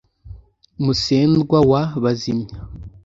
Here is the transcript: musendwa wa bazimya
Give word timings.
musendwa 0.83 1.59
wa 1.71 1.83
bazimya 2.03 2.57